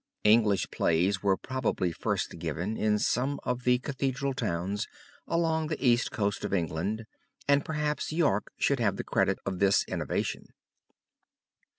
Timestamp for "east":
5.79-6.09